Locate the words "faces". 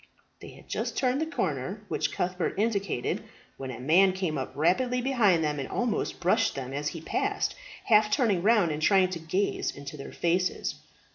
10.11-10.73